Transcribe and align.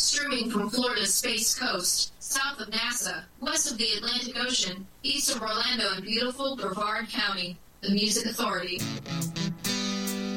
Streaming 0.00 0.50
from 0.50 0.70
Florida's 0.70 1.12
Space 1.12 1.54
Coast, 1.54 2.14
south 2.20 2.58
of 2.58 2.70
NASA, 2.70 3.24
west 3.40 3.70
of 3.70 3.76
the 3.76 3.86
Atlantic 3.98 4.34
Ocean, 4.38 4.86
east 5.02 5.36
of 5.36 5.42
Orlando 5.42 5.92
in 5.94 6.02
beautiful 6.02 6.56
Brevard 6.56 7.10
County, 7.10 7.58
the 7.82 7.90
Music 7.90 8.24
Authority. 8.24 8.80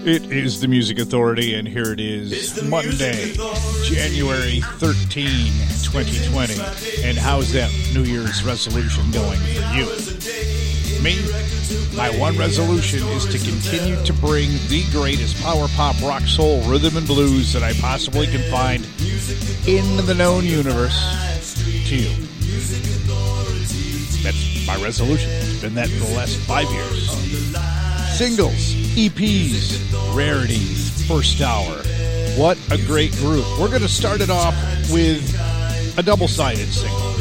It 0.05 0.29
is 0.31 0.59
the 0.59 0.67
Music 0.67 0.99
Authority, 0.99 1.55
and 1.55 1.65
here 1.65 1.93
it 1.93 2.01
is 2.01 2.61
Monday, 2.63 3.33
January 3.85 4.59
13, 4.79 5.47
2020. 5.81 6.59
And 7.07 7.17
how's 7.17 7.53
that 7.53 7.71
New 7.93 8.03
Year's 8.03 8.43
resolution 8.43 9.09
going 9.11 9.39
for 9.39 9.75
you? 9.75 10.52
Me, 11.03 11.21
my 11.97 12.09
one 12.17 12.37
resolution 12.37 13.05
is 13.09 13.25
to 13.25 13.37
continue 13.37 14.01
to 14.05 14.13
bring 14.13 14.49
the 14.69 14.85
greatest 14.89 15.35
power 15.43 15.67
pop, 15.75 16.01
rock, 16.01 16.21
soul, 16.21 16.61
rhythm, 16.61 16.95
and 16.95 17.05
blues 17.05 17.51
that 17.51 17.61
I 17.61 17.73
possibly 17.73 18.25
can 18.25 18.39
find 18.49 18.85
in 19.67 20.05
the 20.05 20.13
known 20.17 20.45
universe 20.45 20.95
to 21.89 21.95
you. 21.97 22.09
That's 24.23 24.65
my 24.65 24.81
resolution. 24.81 25.29
It's 25.29 25.61
been 25.61 25.75
that 25.75 25.89
for 25.89 26.05
the 26.05 26.15
last 26.15 26.37
five 26.37 26.71
years. 26.71 27.09
Singles, 28.17 28.73
EPs, 28.95 30.15
rarities, 30.15 31.05
first 31.05 31.41
hour. 31.41 31.83
What 32.37 32.57
a 32.71 32.77
great 32.77 33.11
group. 33.17 33.45
We're 33.59 33.67
going 33.67 33.81
to 33.81 33.89
start 33.89 34.21
it 34.21 34.29
off 34.29 34.55
with 34.89 35.21
a 35.97 36.01
double 36.01 36.29
sided 36.29 36.71
single 36.71 37.11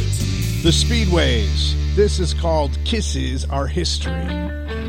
The 0.63 0.71
Speedways. 0.71 1.82
This 1.95 2.21
is 2.21 2.33
called 2.33 2.79
Kisses 2.87 3.45
Are 3.45 3.67
History. 3.67 4.82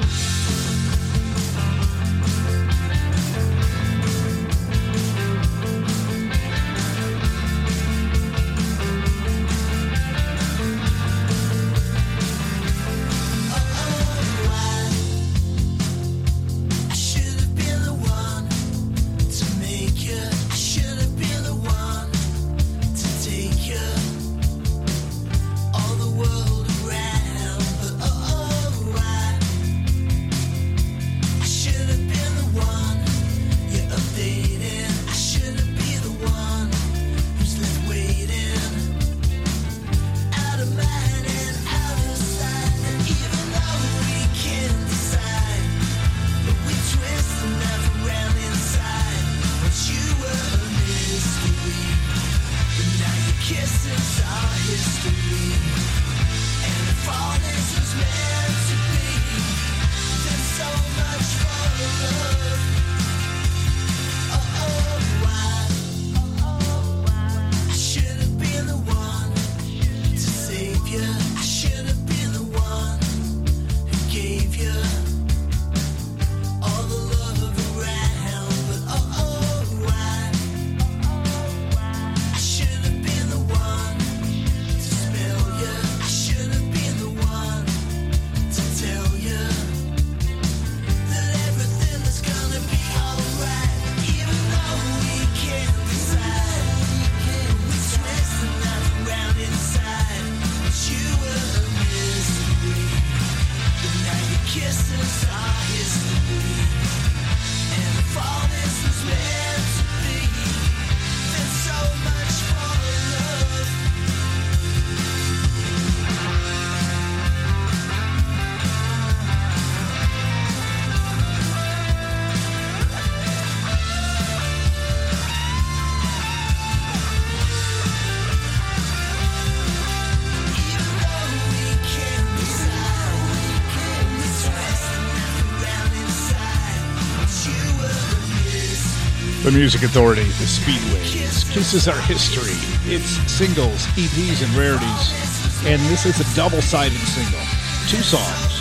Music 139.54 139.84
Authority, 139.84 140.24
The 140.24 140.50
Speedways. 140.50 141.48
Kisses 141.54 141.88
Are 141.88 142.00
History. 142.02 142.58
It's 142.92 143.06
singles, 143.32 143.86
EPs, 143.94 144.44
and 144.44 144.52
rarities. 144.56 145.68
And 145.68 145.80
this 145.92 146.08
is 146.08 146.20
a 146.20 146.36
double 146.36 146.60
sided 146.60 146.98
single. 146.98 147.40
Two 147.88 148.02
songs. 148.02 148.52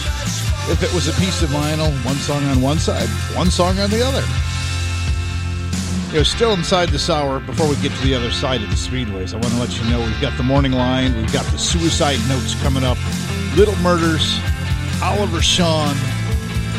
If 0.71 0.83
it 0.83 0.93
was 0.93 1.09
a 1.09 1.19
piece 1.19 1.41
of 1.41 1.49
vinyl, 1.49 1.91
one 2.05 2.17
song 2.17 2.45
on 2.45 2.61
one 2.61 2.79
side, 2.79 3.09
one 3.35 3.51
song 3.51 3.79
on 3.79 3.89
the 3.89 4.05
other. 4.05 4.23
You 6.11 6.19
know, 6.19 6.23
still 6.25 6.53
inside 6.53 6.91
this 6.91 7.09
hour, 7.09 7.41
before 7.41 7.69
we 7.71 7.77
get 7.77 7.93
to 7.93 8.03
the 8.03 8.15
other 8.15 8.31
side 8.31 8.63
of 8.63 8.69
the 8.69 8.77
Speedways, 8.77 9.33
I 9.33 9.39
want 9.39 9.55
to 9.55 9.61
let 9.61 9.79
you 9.81 9.89
know 9.91 9.99
we've 9.99 10.21
got 10.21 10.37
the 10.37 10.43
morning 10.43 10.73
line, 10.73 11.17
we've 11.17 11.33
got 11.33 11.47
the 11.47 11.59
suicide 11.59 12.19
notes 12.29 12.55
coming 12.63 12.85
up, 12.85 12.99
Little 13.57 13.77
Murders, 13.77 14.39
Oliver 15.03 15.41
Shawn, 15.41 15.97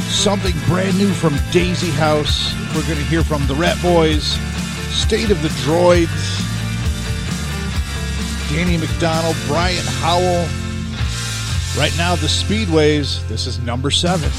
something 0.07 0.53
brand 0.67 0.99
new 0.99 1.11
from 1.13 1.35
Daisy 1.51 1.89
House. 1.89 2.53
We're 2.75 2.81
going 2.87 2.97
to 2.97 3.05
hear 3.05 3.23
from 3.23 3.45
the 3.45 3.53
Rat 3.53 3.79
Boys, 3.83 4.23
State 4.89 5.29
of 5.29 5.39
the 5.43 5.49
Droids, 5.63 6.09
Danny 8.49 8.77
McDonald, 8.77 9.35
Brian 9.45 9.85
Howell. 9.85 10.47
Right 11.77 11.93
now, 11.97 12.15
the 12.15 12.25
Speedways. 12.25 13.27
This 13.27 13.45
is 13.45 13.59
number 13.59 13.91
seven. 13.91 14.31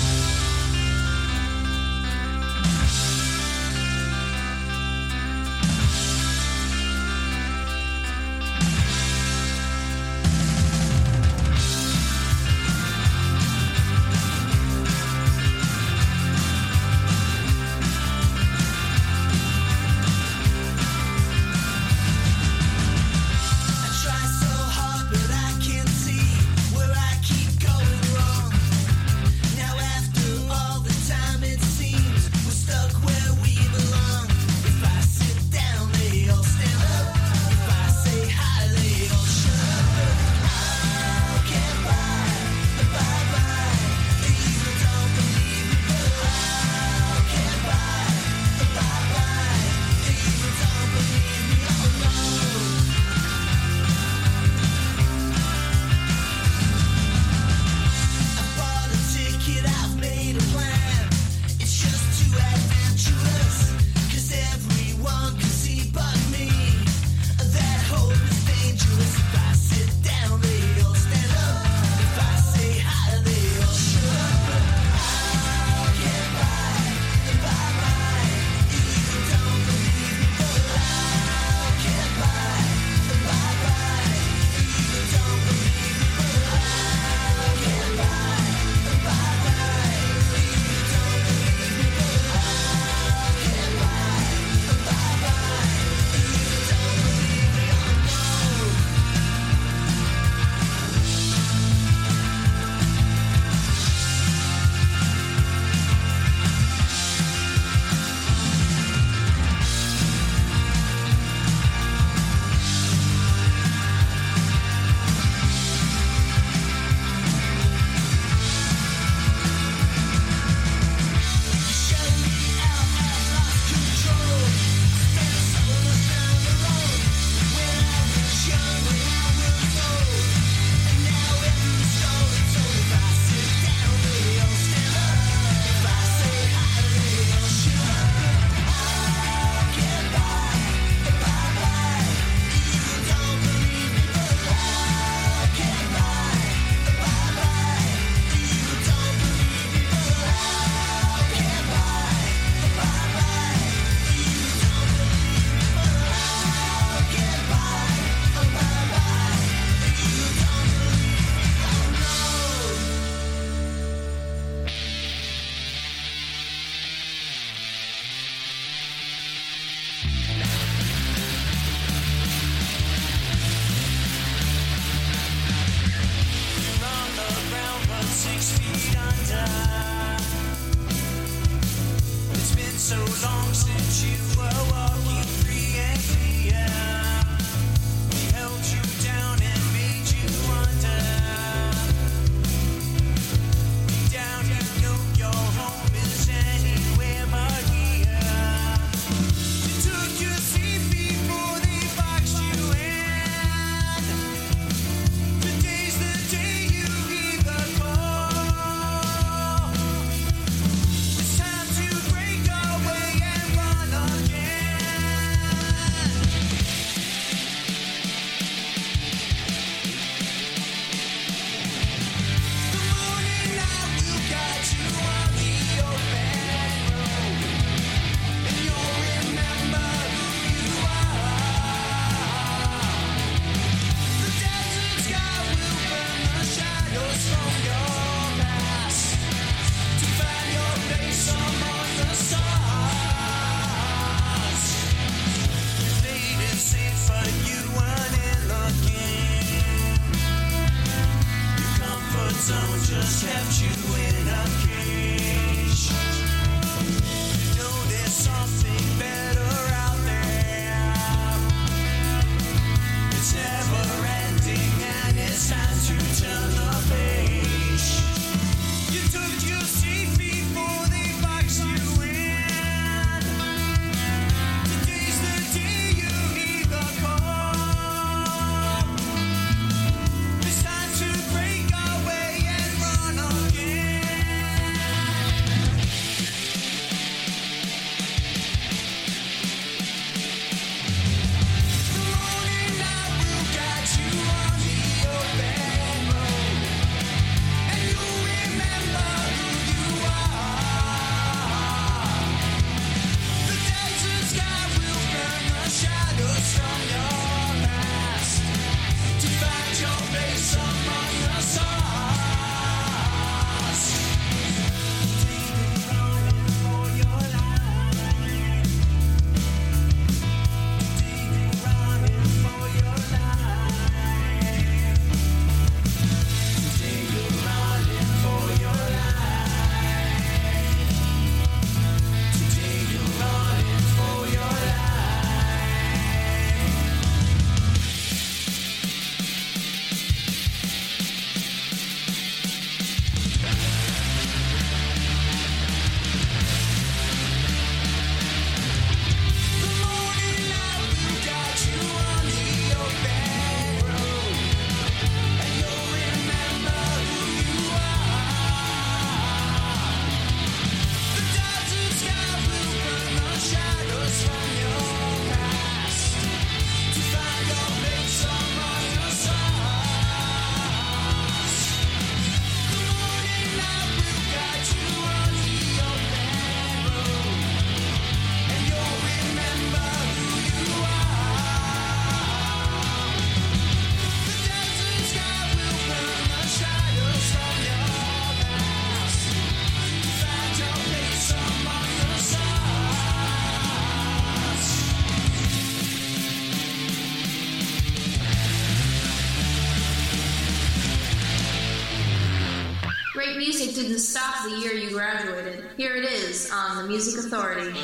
To 403.94 404.00
stop 404.00 404.42
the 404.42 404.56
year 404.56 404.72
you 404.72 404.90
graduated. 404.90 405.66
Here 405.76 405.94
it 405.94 406.04
is 406.04 406.50
on 406.52 406.78
the 406.78 406.88
Music 406.88 407.24
Authority. 407.24 407.78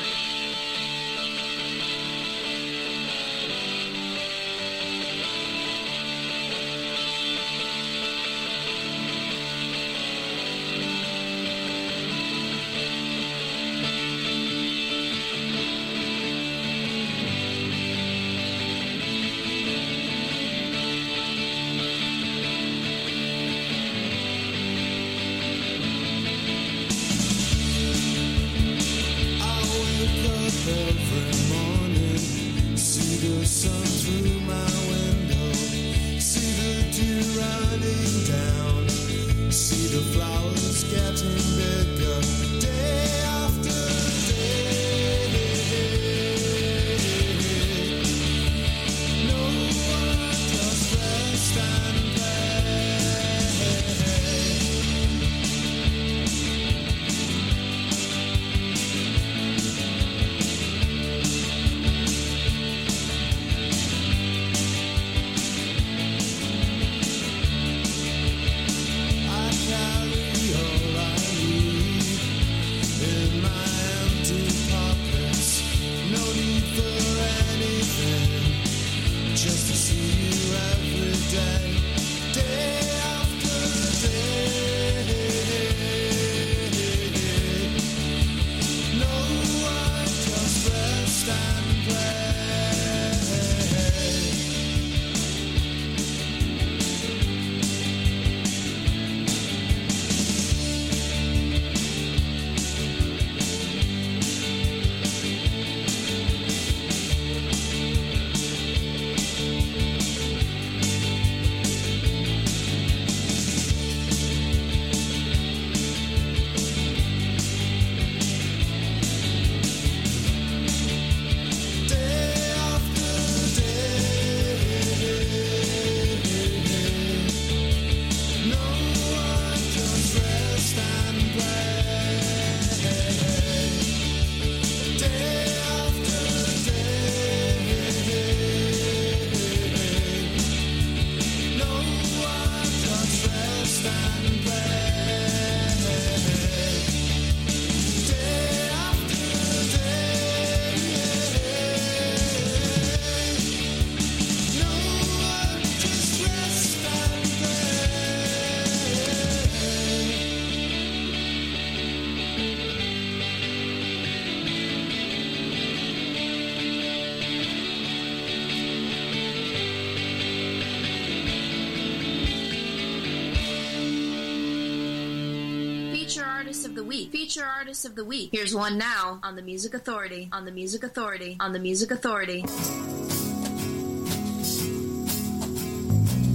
Week. 177.01 177.11
Feature 177.11 177.45
artist 177.45 177.85
of 177.85 177.95
the 177.95 178.05
week. 178.05 178.29
Here's 178.31 178.53
one 178.55 178.77
now 178.77 179.19
on 179.23 179.35
the 179.35 179.41
Music 179.41 179.73
Authority. 179.73 180.29
On 180.31 180.45
the 180.45 180.51
Music 180.51 180.83
Authority. 180.83 181.37
On 181.39 181.51
the 181.51 181.59
Music 181.59 181.91
Authority. 181.91 182.45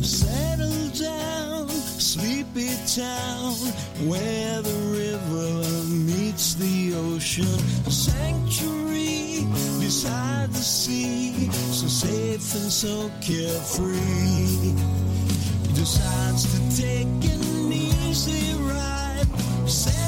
Settle 0.02 0.88
down, 0.90 1.68
sleepy 1.68 2.70
town, 2.94 3.52
where 4.08 4.62
the 4.62 4.78
river 5.02 5.86
meets 5.88 6.54
the 6.54 6.94
ocean. 6.94 7.58
Sanctuary 7.90 9.46
beside 9.80 10.50
the 10.50 10.58
sea, 10.58 11.50
so 11.50 11.86
safe 11.86 12.54
and 12.54 12.72
so 12.72 13.10
carefree. 13.20 14.74
Decides 15.74 16.44
to 16.52 16.82
take 16.82 17.06
an 17.06 17.72
easy 17.72 18.54
ride, 18.62 19.26
selling 19.68 20.05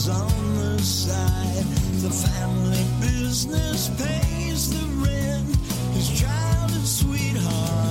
bathtubs 0.00 0.08
on 0.08 0.54
the 0.56 0.78
side. 0.82 1.64
The 2.02 2.10
family 2.10 2.84
business 3.00 3.88
pays 3.90 4.70
the 4.70 4.86
rent. 5.04 5.56
His 5.94 6.20
childhood 6.20 6.86
sweetheart, 6.86 7.89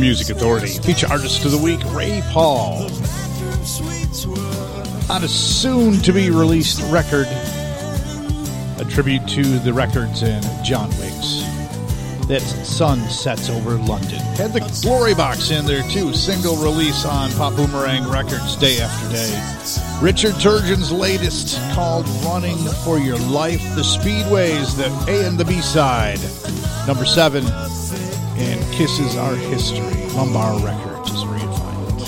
Music 0.00 0.34
Authority. 0.34 0.68
Feature 0.78 1.08
artist 1.10 1.44
of 1.44 1.50
the 1.50 1.58
week, 1.58 1.80
Ray 1.92 2.22
Paul. 2.32 2.90
On 5.10 5.22
a 5.22 5.28
soon 5.28 6.00
to 6.00 6.12
be 6.12 6.30
released 6.30 6.80
record, 6.90 7.26
a 8.78 8.86
tribute 8.88 9.28
to 9.28 9.42
the 9.60 9.72
records 9.72 10.22
in 10.22 10.42
John 10.64 10.88
Wicks. 10.98 11.44
Sun 12.38 13.00
Sets 13.10 13.50
Over 13.50 13.76
London. 13.76 14.20
Had 14.36 14.52
the 14.52 14.60
Glory 14.82 15.14
Box 15.14 15.50
in 15.50 15.66
there 15.66 15.82
too, 15.90 16.14
single 16.14 16.54
release 16.56 17.04
on 17.04 17.30
Pop 17.32 17.56
Boomerang 17.56 18.08
Records 18.08 18.54
day 18.56 18.80
after 18.80 19.08
day. 19.12 19.98
Richard 20.00 20.34
Turgeon's 20.34 20.92
latest 20.92 21.58
called 21.74 22.08
Running 22.24 22.56
for 22.84 23.00
Your 23.00 23.18
Life, 23.18 23.62
the 23.74 23.82
Speedways, 23.82 24.76
the 24.76 25.12
A 25.12 25.26
and 25.26 25.36
the 25.36 25.44
B 25.44 25.60
side. 25.60 26.20
Number 26.86 27.04
seven, 27.04 27.44
Kisses 28.80 29.14
Are 29.14 29.36
History. 29.36 30.06
Lumbar 30.16 30.58
Records 30.64 31.10
is 31.10 31.22
where 31.26 31.38
you 31.38 31.52
find 31.52 32.00
it. 32.00 32.06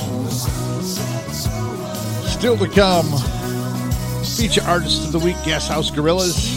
Still 2.27 2.57
to 2.57 2.67
come, 2.67 3.05
feature 4.25 4.63
artist 4.63 5.05
of 5.05 5.13
the 5.13 5.19
week, 5.19 5.37
Gas 5.45 5.69
House 5.69 5.91
Gorillas, 5.91 6.51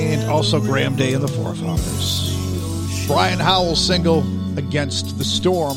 and 0.00 0.28
also 0.28 0.58
Graham 0.58 0.96
Day 0.96 1.12
and 1.12 1.22
the 1.22 1.28
Forefathers. 1.28 3.06
Brian 3.06 3.38
Howell's 3.38 3.86
single, 3.86 4.24
Against 4.58 5.16
the 5.16 5.24
Storm. 5.24 5.76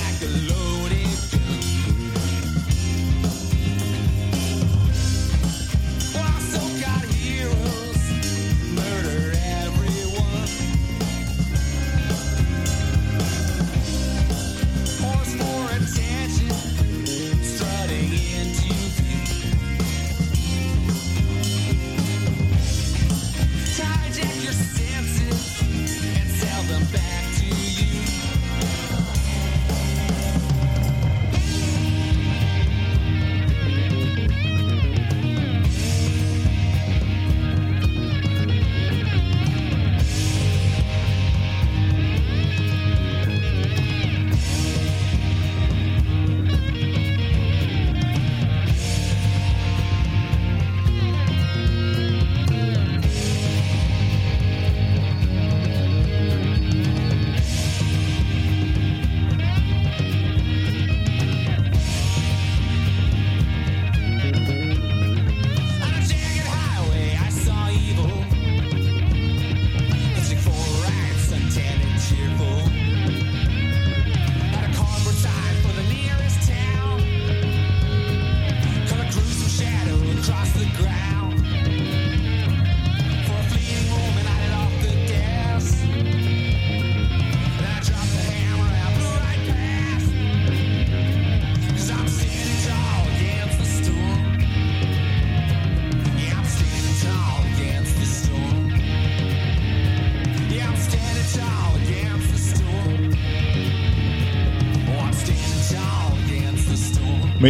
back 0.00 0.22
alone. 0.22 0.79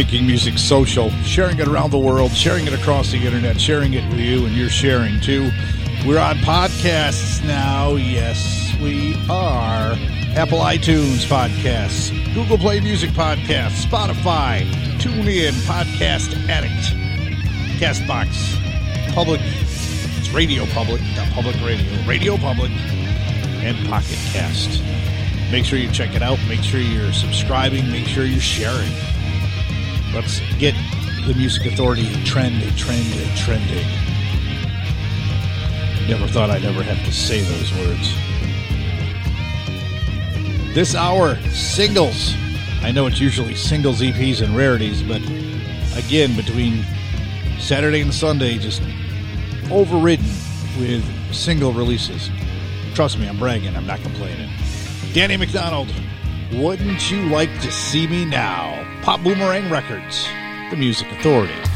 Making 0.01 0.25
music 0.25 0.57
social, 0.57 1.11
sharing 1.21 1.59
it 1.59 1.67
around 1.67 1.91
the 1.91 1.99
world, 1.99 2.31
sharing 2.31 2.65
it 2.65 2.73
across 2.73 3.11
the 3.11 3.23
internet, 3.23 3.61
sharing 3.61 3.93
it 3.93 4.03
with 4.09 4.17
you, 4.17 4.47
and 4.47 4.55
you're 4.55 4.67
sharing 4.67 5.19
too. 5.19 5.51
We're 6.07 6.17
on 6.17 6.37
podcasts 6.37 7.45
now. 7.45 7.91
Yes, 7.91 8.75
we 8.81 9.13
are. 9.29 9.93
Apple 10.33 10.57
iTunes 10.57 11.23
podcasts, 11.27 12.09
Google 12.33 12.57
Play 12.57 12.79
Music 12.79 13.11
podcasts, 13.11 13.85
Spotify, 13.85 14.67
TuneIn, 14.97 15.51
Podcast 15.67 16.33
Addict, 16.49 16.95
Castbox, 17.79 18.57
Public, 19.13 19.39
it's 19.43 20.31
Radio 20.31 20.65
Public, 20.73 20.99
not 21.15 21.29
Public 21.29 21.55
Radio, 21.57 22.07
Radio 22.07 22.37
Public, 22.37 22.71
and 22.71 23.77
Pocket 23.87 24.17
Cast. 24.33 24.81
Make 25.51 25.63
sure 25.63 25.77
you 25.77 25.91
check 25.91 26.15
it 26.15 26.23
out. 26.23 26.39
Make 26.47 26.63
sure 26.63 26.79
you're 26.79 27.13
subscribing. 27.13 27.91
Make 27.91 28.07
sure 28.07 28.25
you're 28.25 28.39
sharing. 28.39 28.91
Let's 30.13 30.41
get 30.57 30.75
the 31.25 31.33
Music 31.37 31.71
Authority 31.71 32.03
trend, 32.25 32.61
trend, 32.77 33.37
trending. 33.37 33.87
Never 36.05 36.27
thought 36.27 36.49
I'd 36.49 36.65
ever 36.65 36.83
have 36.83 37.05
to 37.05 37.13
say 37.13 37.39
those 37.39 37.71
words. 37.79 38.13
This 40.75 40.95
hour, 40.95 41.37
singles. 41.51 42.33
I 42.81 42.91
know 42.91 43.07
it's 43.07 43.21
usually 43.21 43.55
singles, 43.55 44.01
EPs, 44.01 44.41
and 44.41 44.53
rarities, 44.57 45.01
but 45.01 45.21
again, 45.97 46.35
between 46.35 46.83
Saturday 47.57 48.01
and 48.01 48.13
Sunday, 48.13 48.57
just 48.57 48.81
overridden 49.71 50.25
with 50.77 51.05
single 51.33 51.71
releases. 51.71 52.29
Trust 52.93 53.17
me, 53.17 53.29
I'm 53.29 53.39
bragging, 53.39 53.77
I'm 53.77 53.87
not 53.87 54.01
complaining. 54.01 54.49
Danny 55.13 55.37
McDonald, 55.37 55.89
wouldn't 56.53 57.09
you 57.09 57.29
like 57.29 57.53
to 57.61 57.71
see 57.71 58.07
me 58.07 58.25
now? 58.25 58.85
Pop 59.03 59.23
Boomerang 59.23 59.69
Records, 59.71 60.27
the 60.69 60.75
Music 60.75 61.07
Authority. 61.11 61.70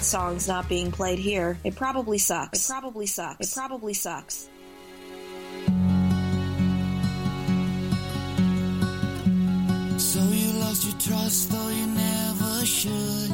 that 0.00 0.06
song's 0.06 0.48
not 0.48 0.66
being 0.66 0.90
played 0.90 1.18
here. 1.18 1.58
It 1.62 1.76
probably 1.76 2.16
sucks. 2.16 2.64
It 2.64 2.72
probably 2.72 3.04
sucks. 3.04 3.52
It 3.52 3.54
probably 3.54 3.92
sucks. 3.92 4.48
So 9.98 10.20
you 10.20 10.52
lost 10.58 10.86
your 10.86 10.98
trust, 10.98 11.50
though 11.50 11.68
you 11.68 11.86
never 11.86 12.64
should. 12.64 13.29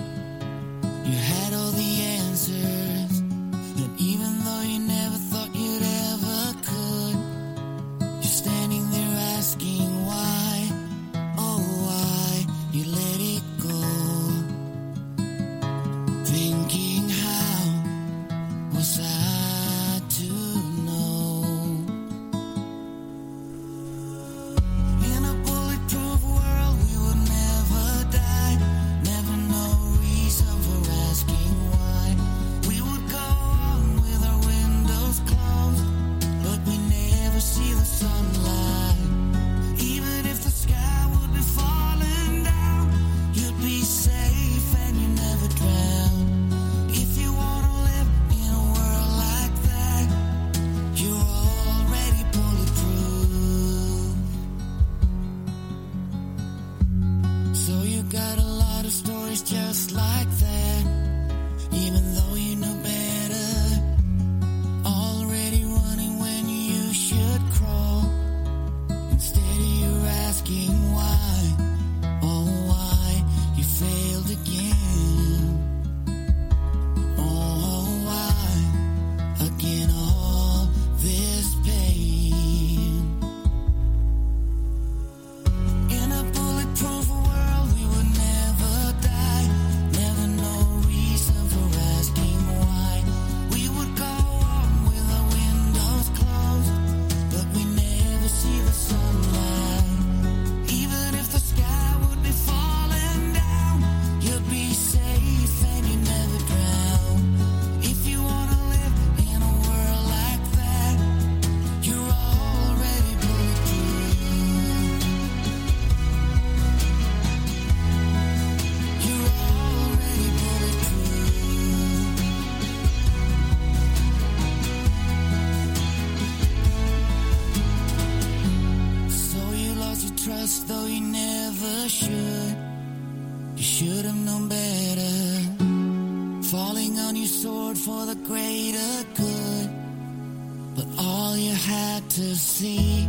see 142.36 143.08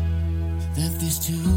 that 0.76 0.98
these 1.00 1.20
two 1.20 1.57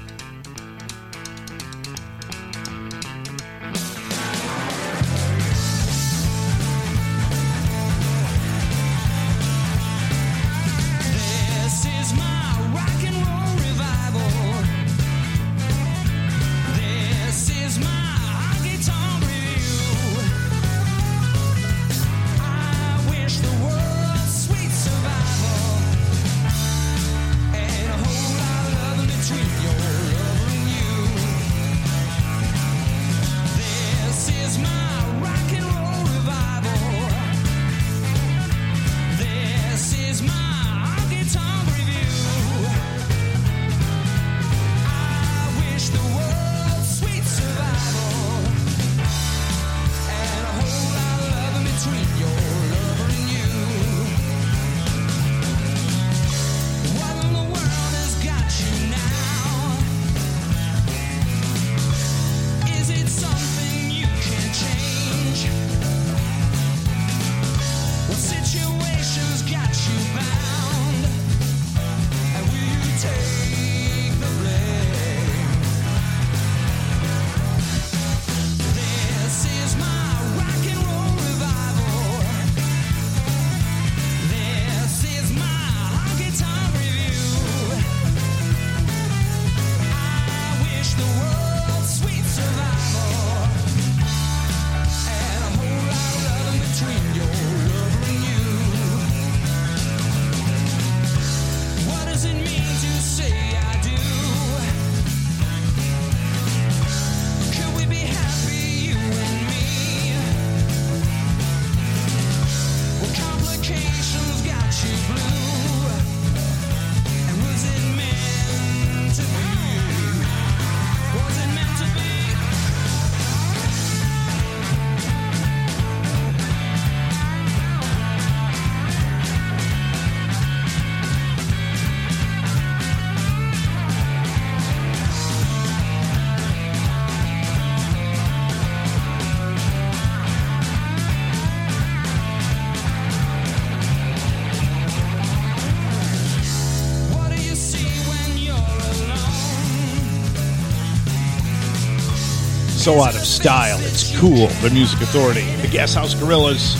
So 152.81 152.99
out 152.99 153.13
of 153.13 153.21
style. 153.21 153.77
It's 153.81 154.17
cool. 154.17 154.47
The 154.63 154.71
Music 154.73 155.01
Authority, 155.01 155.45
the 155.61 155.67
Gas 155.67 155.93
House 155.93 156.15
Gorillas, 156.15 156.73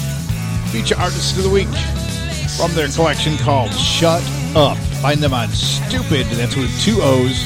feature 0.72 0.96
artist 0.98 1.38
of 1.38 1.44
the 1.44 1.50
week 1.50 1.68
from 2.58 2.74
their 2.74 2.88
collection 2.88 3.38
called 3.38 3.72
Shut 3.72 4.24
Up. 4.56 4.80
Find 5.04 5.22
them 5.22 5.32
on 5.32 5.50
Stupid, 5.50 6.26
that's 6.26 6.56
with 6.56 6.76
two 6.82 6.98
O's, 7.02 7.46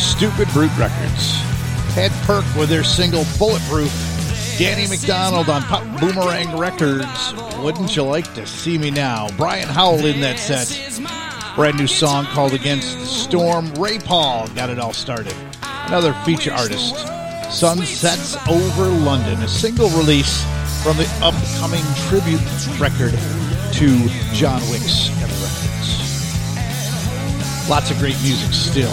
Stupid 0.00 0.46
Brute 0.52 0.70
Records. 0.78 1.32
Head 1.96 2.12
Perk 2.22 2.44
with 2.54 2.68
their 2.68 2.84
single 2.84 3.24
Bulletproof. 3.38 3.90
Danny 4.56 4.86
McDonald 4.86 5.48
on 5.48 5.62
Pop 5.62 5.82
Boomerang 5.98 6.56
Records. 6.56 7.34
Wouldn't 7.58 7.96
you 7.96 8.04
like 8.04 8.32
to 8.34 8.46
see 8.46 8.78
me 8.78 8.92
now? 8.92 9.26
Brian 9.36 9.66
Howell 9.66 10.06
in 10.06 10.20
that 10.20 10.38
set. 10.38 10.68
Brand 11.56 11.76
new 11.76 11.88
song 11.88 12.26
called 12.26 12.52
Against 12.52 13.00
the 13.00 13.04
Storm. 13.04 13.74
Ray 13.74 13.98
Paul 13.98 14.46
got 14.50 14.70
it 14.70 14.78
all 14.78 14.92
started. 14.92 15.34
Another 15.88 16.12
feature 16.24 16.52
artist. 16.52 17.15
Sunsets 17.50 18.36
Over 18.48 18.86
London, 18.88 19.40
a 19.42 19.48
single 19.48 19.88
release 19.90 20.42
from 20.82 20.96
the 20.96 21.08
upcoming 21.22 21.84
tribute 22.08 22.40
record 22.78 23.18
to 23.72 24.08
John 24.32 24.60
Wick's 24.68 25.10
Records. 25.20 26.08
Lots 27.68 27.90
of 27.90 27.98
great 27.98 28.20
music 28.22 28.52
still. 28.52 28.92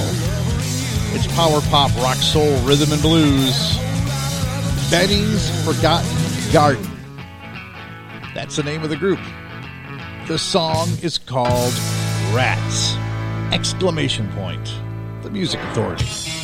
It's 1.16 1.28
power 1.36 1.62
pop, 1.70 1.96
rock, 1.98 2.18
soul, 2.18 2.56
rhythm, 2.62 2.92
and 2.92 3.02
blues. 3.02 3.78
Benny's 4.90 5.50
Forgotten 5.66 6.54
Garden. 6.54 6.90
That's 8.34 8.56
the 8.56 8.64
name 8.64 8.84
of 8.84 8.90
the 8.90 8.98
group. 8.98 9.20
The 10.28 10.38
song 10.38 10.90
is 11.02 11.18
called 11.18 11.74
Rats! 12.34 12.96
Exclamation 13.54 14.32
point. 14.32 14.74
The 15.22 15.30
Music 15.30 15.60
Authority. 15.62 16.43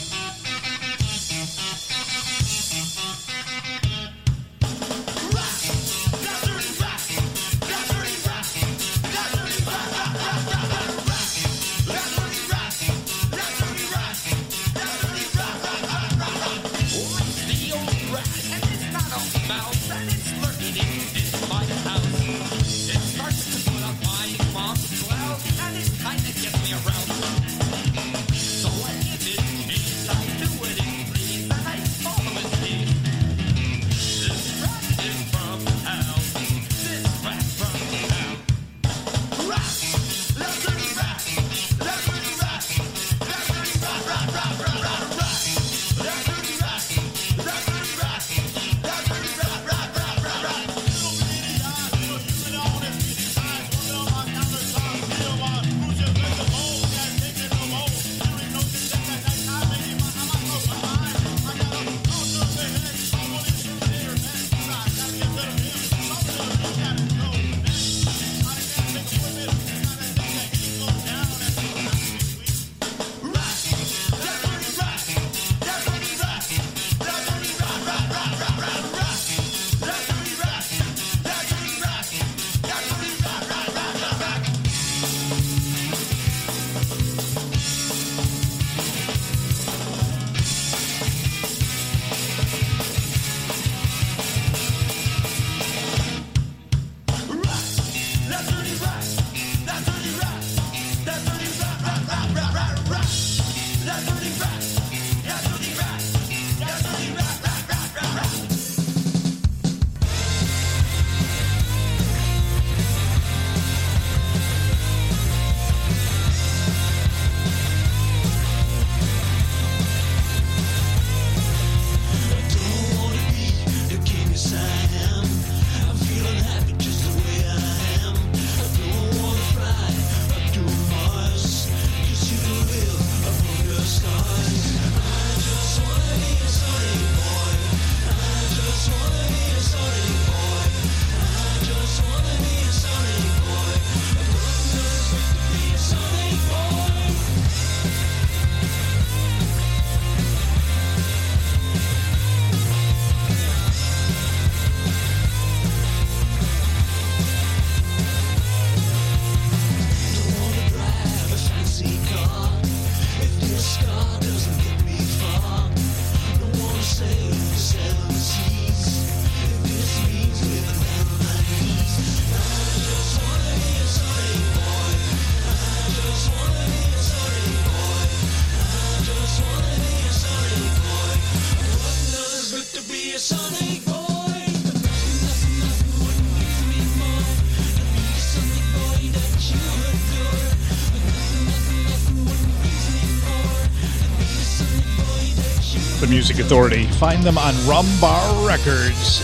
The 196.00 196.08
Music 196.08 196.40
Authority. 196.40 196.88
Find 196.96 197.22
them 197.24 197.38
on 197.38 197.54
Rumbar 197.68 198.48
Records. 198.48 199.20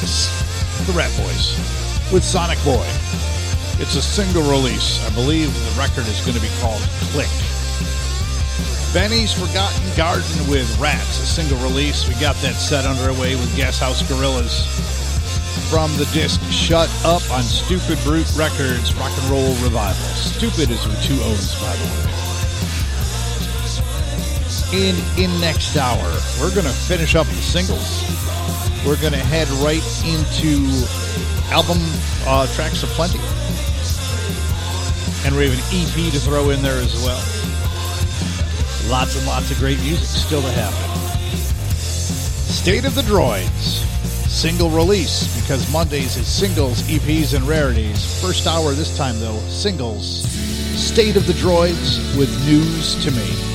The 0.85 0.91
Rat 0.91 1.09
Boys 1.15 1.55
with 2.11 2.21
Sonic 2.21 2.61
Boy. 2.65 2.85
It's 3.79 3.95
a 3.95 4.01
single 4.01 4.43
release. 4.43 4.99
I 5.07 5.13
believe 5.15 5.53
the 5.53 5.79
record 5.79 6.05
is 6.07 6.19
going 6.21 6.35
to 6.35 6.41
be 6.41 6.51
called 6.59 6.81
Click. 7.15 7.31
Benny's 8.93 9.31
Forgotten 9.31 9.95
Garden 9.95 10.49
with 10.49 10.67
Rats, 10.77 11.23
a 11.23 11.25
single 11.25 11.57
release. 11.59 12.09
We 12.09 12.13
got 12.19 12.35
that 12.43 12.55
set 12.55 12.83
underway 12.85 13.35
with 13.35 13.55
Gas 13.55 13.79
House 13.79 14.03
Gorillas 14.09 14.67
from 15.71 15.95
the 15.95 16.05
disc 16.11 16.41
Shut 16.51 16.91
Up 17.05 17.23
on 17.31 17.43
Stupid 17.43 18.03
Brute 18.03 18.31
Records 18.35 18.93
Rock 18.95 19.11
and 19.17 19.31
Roll 19.31 19.55
Revival. 19.63 20.11
Stupid 20.15 20.69
is 20.69 20.85
with 20.85 21.01
two 21.03 21.15
O's, 21.23 21.55
by 21.55 21.73
the 21.75 21.85
way 21.85 22.24
in 24.73 24.95
in 25.17 25.29
next 25.39 25.75
hour. 25.77 26.03
We're 26.39 26.53
going 26.53 26.65
to 26.65 26.73
finish 26.73 27.15
up 27.15 27.27
the 27.27 27.35
singles. 27.35 28.03
We're 28.85 28.99
going 29.01 29.13
to 29.13 29.19
head 29.19 29.47
right 29.63 29.83
into 30.05 30.69
album 31.51 31.77
uh, 32.25 32.47
tracks 32.55 32.83
of 32.83 32.89
plenty, 32.89 33.19
and 35.25 35.35
we 35.35 35.49
have 35.49 35.57
an 35.57 35.65
EP 35.73 36.11
to 36.13 36.19
throw 36.19 36.49
in 36.49 36.61
there 36.61 36.79
as 36.81 36.93
well. 37.03 37.21
Lots 38.89 39.17
and 39.17 39.25
lots 39.25 39.51
of 39.51 39.57
great 39.57 39.79
music 39.79 40.05
still 40.05 40.41
to 40.41 40.51
happen. 40.51 40.91
State 41.75 42.85
of 42.85 42.95
the 42.95 43.01
Droids 43.01 43.85
single 44.35 44.69
release 44.69 45.41
because 45.41 45.71
Mondays 45.71 46.17
is 46.17 46.27
singles, 46.27 46.81
EPs, 46.83 47.33
and 47.33 47.47
rarities. 47.47 48.21
First 48.21 48.45
hour 48.45 48.73
this 48.73 48.95
time 48.97 49.17
though, 49.19 49.39
singles. 49.47 50.23
State 50.77 51.15
of 51.15 51.25
the 51.25 51.33
Droids 51.33 52.17
with 52.17 52.29
news 52.45 53.01
to 53.03 53.11
me. 53.11 53.54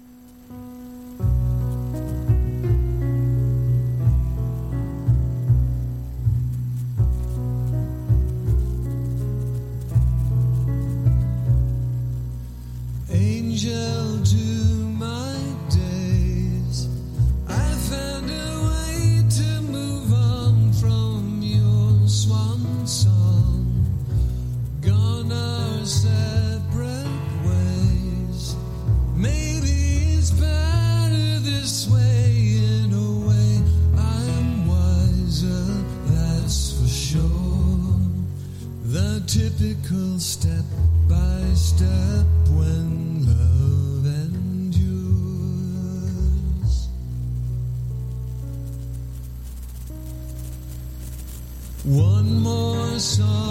More 53.19 53.50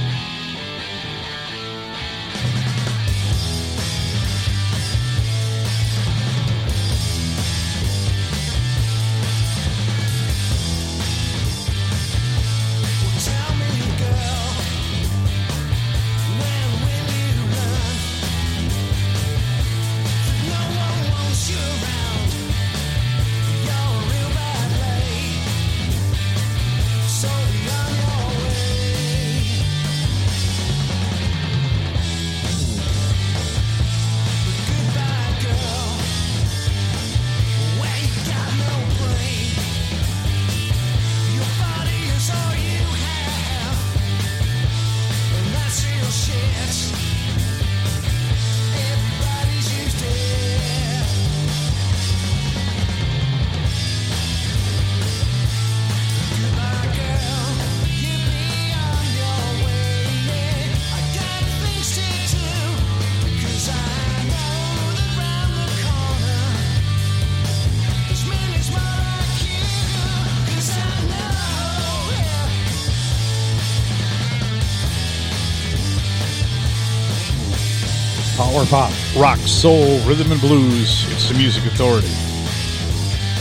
Rock, 79.21 79.37
soul, 79.41 79.99
rhythm 79.99 80.31
and 80.31 80.41
blues. 80.41 81.05
It's 81.11 81.29
the 81.29 81.35
Music 81.35 81.63
Authority. 81.67 82.09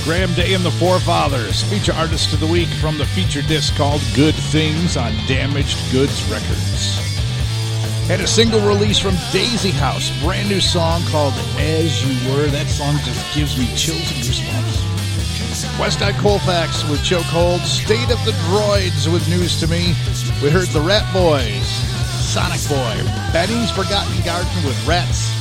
Graham 0.05 0.35
Day 0.35 0.53
and 0.53 0.63
the 0.63 0.71
Forefathers, 0.73 1.63
feature 1.63 1.95
artist 1.95 2.35
of 2.35 2.41
the 2.41 2.47
week 2.47 2.69
from 2.69 2.99
the 2.99 3.07
feature 3.07 3.41
disc 3.41 3.75
called 3.77 4.03
Good 4.15 4.35
Things 4.35 4.99
on 4.99 5.15
Damaged 5.27 5.79
Goods 5.91 6.23
Records. 6.31 7.01
Had 8.09 8.21
a 8.21 8.27
single 8.27 8.61
release 8.61 8.99
from 8.99 9.15
Daisy 9.33 9.71
House, 9.71 10.11
brand 10.23 10.51
new 10.51 10.61
song 10.61 11.01
called 11.07 11.33
As 11.57 12.05
You 12.05 12.13
Were. 12.31 12.49
That 12.49 12.67
song 12.67 12.97
just 13.03 13.35
gives 13.35 13.57
me 13.57 13.65
chills 13.75 14.05
and 14.13 14.21
goosebumps. 14.21 15.81
West 15.81 16.03
Eye 16.03 16.13
Colfax 16.13 16.87
with 16.91 17.01
Chokehold, 17.01 17.61
State 17.61 18.13
of 18.13 18.23
the 18.27 18.33
Droids 18.53 19.11
with 19.11 19.27
News 19.31 19.59
to 19.61 19.67
Me. 19.67 19.95
We 20.43 20.51
heard 20.51 20.69
the 20.69 20.83
Rat 20.83 21.11
Boys, 21.11 21.67
Sonic 22.21 22.61
Boy, 22.69 23.03
Betty's 23.33 23.71
Forgotten 23.71 24.23
Garden 24.27 24.63
with 24.67 24.77
Rats, 24.87 25.40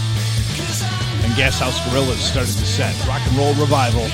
and 1.29 1.37
Gas 1.37 1.59
House 1.59 1.77
Gorillas 1.89 2.19
started 2.19 2.53
the 2.55 2.65
set. 2.65 2.95
Rock 3.07 3.21
and 3.27 3.37
Roll 3.37 3.53
Revival 3.55 4.07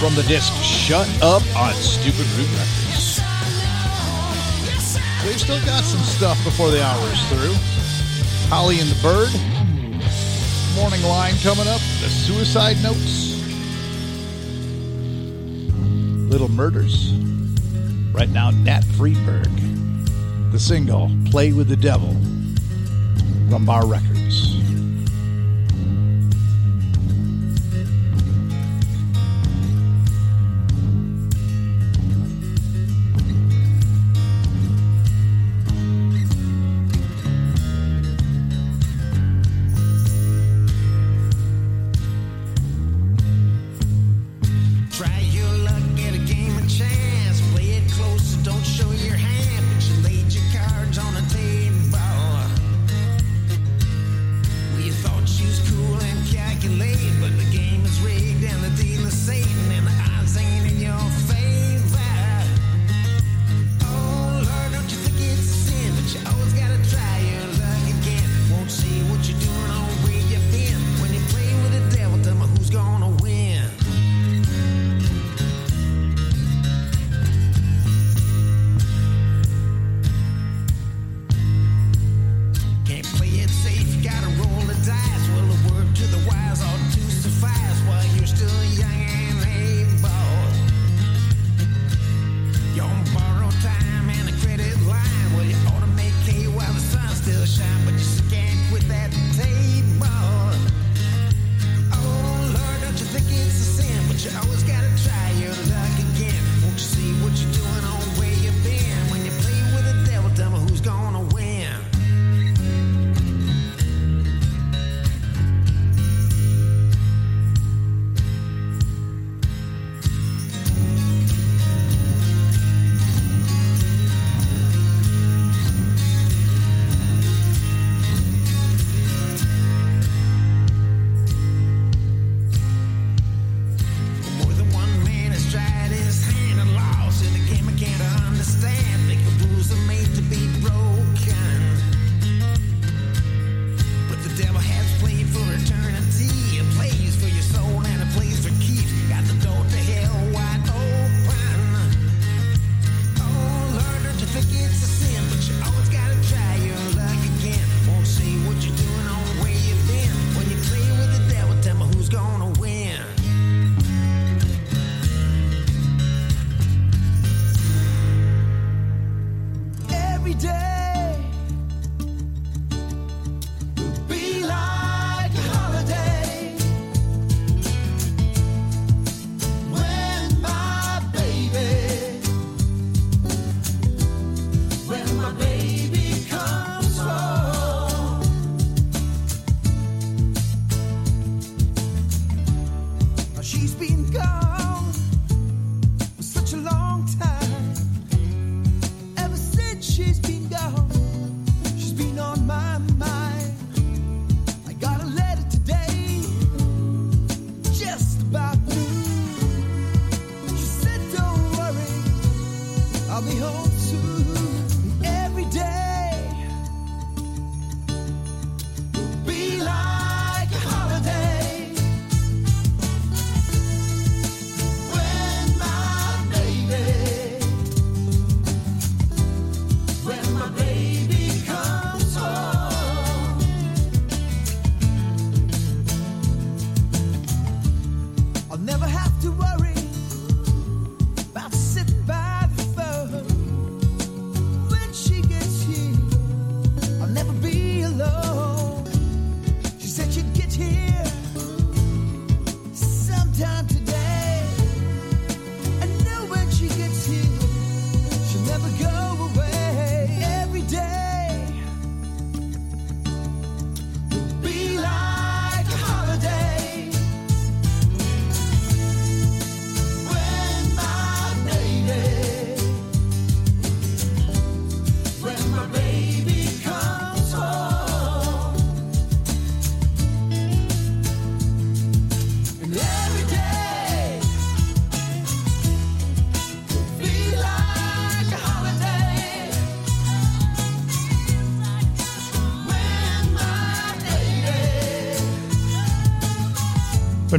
from 0.00 0.14
the 0.14 0.22
disc 0.24 0.52
Shut 0.62 1.06
Up 1.22 1.42
on 1.56 1.72
Stupid 1.74 2.26
Root 2.36 2.48
Records. 2.58 3.20
They've 5.22 5.40
still 5.40 5.60
got 5.66 5.84
some 5.84 6.00
stuff 6.00 6.42
before 6.44 6.70
the 6.70 6.82
hour's 6.82 7.28
through. 7.28 7.54
Holly 8.48 8.80
and 8.80 8.88
the 8.88 9.00
Bird. 9.02 9.30
Morning 10.74 11.02
line 11.02 11.34
coming 11.42 11.68
up. 11.68 11.80
The 12.00 12.08
Suicide 12.08 12.82
Notes. 12.82 13.38
Little 16.30 16.48
Murders. 16.48 17.12
Right 18.12 18.30
now, 18.30 18.50
Nat 18.50 18.82
Freedberg. 18.96 19.50
The 20.52 20.58
single, 20.58 21.10
Play 21.30 21.52
with 21.52 21.68
the 21.68 21.76
Devil. 21.76 22.14
Rumbar 23.50 23.88
Records. 23.88 24.59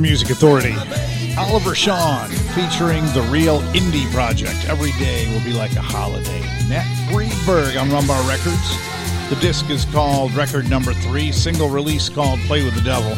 Music 0.02 0.32
Authority. 0.32 0.74
Oliver 1.38 1.76
Sean 1.76 2.28
featuring 2.56 3.06
the 3.14 3.26
Real 3.30 3.62
Indie 3.74 4.12
Project. 4.12 4.68
Every 4.68 4.92
day 4.94 5.32
will 5.32 5.44
be 5.46 5.54
like 5.54 5.76
a 5.76 5.82
holiday. 5.82 6.42
Nat 6.68 6.86
Freedberg 7.10 7.80
on 7.80 7.90
Rumbar 7.90 8.28
Records. 8.28 9.30
The 9.30 9.36
disc 9.40 9.70
is 9.70 9.86
called 9.86 10.34
Record 10.34 10.70
Number 10.70 10.94
Three, 10.94 11.32
single 11.32 11.70
release 11.70 12.10
called 12.10 12.40
Play 12.42 12.64
with 12.64 12.74
the 12.74 12.82
Devil. 12.82 13.16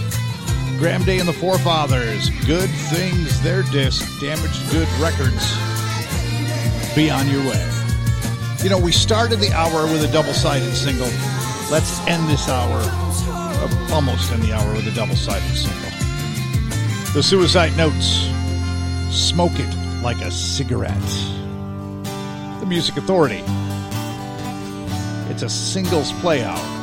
Graham 0.78 1.04
Day 1.04 1.20
and 1.20 1.28
the 1.28 1.34
Forefathers, 1.34 2.30
Good 2.46 2.70
Things, 2.92 3.42
their 3.42 3.64
disc, 3.64 4.04
Damaged 4.20 4.70
Good 4.70 4.88
Records. 5.00 5.56
Be 6.96 7.10
on 7.10 7.30
your 7.30 7.42
way. 7.50 7.70
You 8.62 8.70
know, 8.70 8.78
we 8.80 8.92
started 8.92 9.40
the 9.40 9.52
hour 9.54 9.84
with 9.84 10.04
a 10.04 10.12
double 10.12 10.34
sided 10.34 10.74
single. 10.76 11.10
Let's 11.72 12.00
end 12.08 12.30
this 12.30 12.50
hour, 12.50 12.82
uh, 12.84 13.90
almost 13.94 14.32
end 14.32 14.44
the 14.44 14.54
hour 14.54 14.74
with 14.74 14.88
a 14.88 14.92
double 14.92 15.16
sided 15.16 15.56
single. 15.56 15.93
The 17.14 17.22
Suicide 17.22 17.78
Notes. 17.78 18.28
Smoke 19.12 19.52
it 19.54 20.02
like 20.02 20.20
a 20.22 20.32
cigarette. 20.32 21.00
The 22.60 22.66
Music 22.68 22.98
Authority. 22.98 23.44
It's 25.30 25.44
a 25.44 25.50
singles 25.50 26.12
play 26.14 26.44
out. 26.44 26.83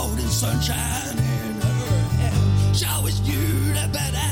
holding 0.00 0.28
sunshine 0.28 1.18
in 1.18 1.60
her 1.60 2.08
hair. 2.20 2.74
She 2.74 2.86
always 2.86 3.20
knew 3.20 3.74
that 3.74 3.92
better. 3.92 4.29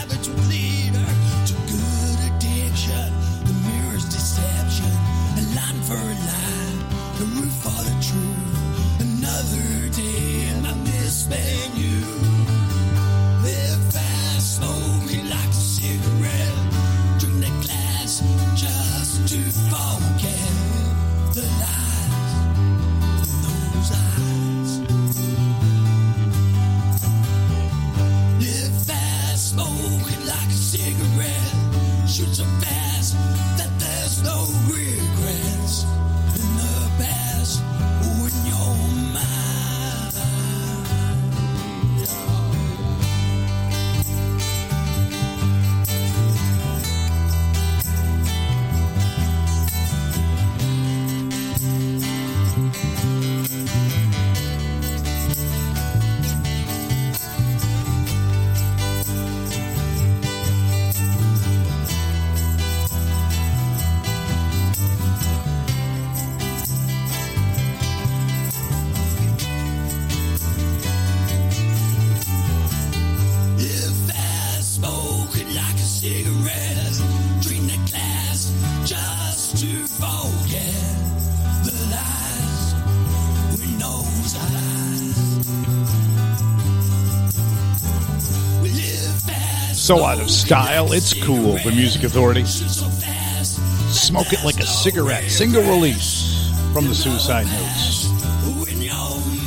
so 89.89 90.05
out 90.05 90.21
of 90.21 90.31
style, 90.31 90.93
it's 90.93 91.15
cool. 91.25 91.55
The 91.65 91.71
Music 91.71 92.05
Authority. 92.05 92.45
Smoke 92.45 94.35
it 94.35 94.45
like 94.45 94.59
a 94.59 94.67
cigarette. 94.67 95.25
Single 95.31 95.63
release 95.63 96.53
from 96.75 96.89
the 96.89 96.95
Suicide 96.95 97.47
Notes. 97.47 98.11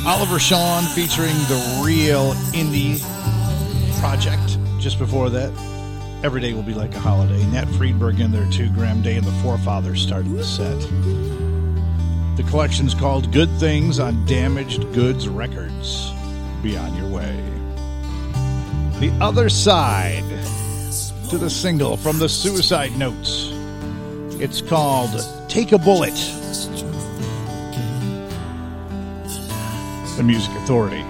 Oliver 0.04 0.40
Sean 0.40 0.82
featuring 0.96 1.36
the 1.46 1.82
real 1.84 2.32
indie 2.54 3.00
project. 4.00 4.58
Just 4.80 4.98
before 4.98 5.30
that, 5.30 5.52
Every 6.24 6.40
Day 6.40 6.54
Will 6.54 6.64
Be 6.64 6.74
Like 6.74 6.92
a 6.96 6.98
Holiday. 6.98 7.46
Nat 7.46 7.66
Freedberg 7.66 8.18
in 8.18 8.32
there 8.32 8.50
too. 8.50 8.68
Graham 8.70 9.00
Day 9.00 9.14
and 9.14 9.24
the 9.24 9.42
Forefathers 9.44 10.02
started 10.02 10.32
the 10.32 10.42
set. 10.42 10.80
The 12.36 12.42
collection's 12.50 12.94
called 12.94 13.30
Good 13.30 13.50
Things 13.60 14.00
on 14.00 14.26
Damaged 14.26 14.92
Goods 14.92 15.28
Records. 15.28 16.10
Be 16.64 16.76
on 16.76 16.96
your 16.96 17.06
way. 17.06 17.61
The 19.02 19.10
Other 19.20 19.48
Side 19.48 20.22
to 21.28 21.36
the 21.36 21.50
single 21.50 21.96
from 21.96 22.20
the 22.20 22.28
Suicide 22.28 22.96
Notes. 22.96 23.50
It's 24.40 24.62
called 24.62 25.10
Take 25.48 25.72
a 25.72 25.78
Bullet. 25.78 26.14
The 30.16 30.22
Music 30.22 30.52
Authority. 30.52 31.02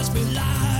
must 0.00 0.14
be 0.14 0.24
lies. 0.32 0.79